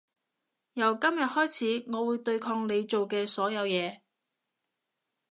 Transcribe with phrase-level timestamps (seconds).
[0.73, 3.99] 由今日開始我會對抗你做嘅所有嘢